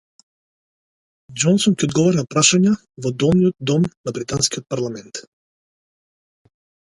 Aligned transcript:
Џонсон 1.41 1.75
ќе 1.81 1.89
одговара 1.89 2.17
на 2.23 2.31
прашања 2.35 2.73
во 3.05 3.11
Долниот 3.23 3.55
дом 3.71 3.85
на 4.07 4.15
британскиот 4.17 4.67
Парламент 4.75 5.21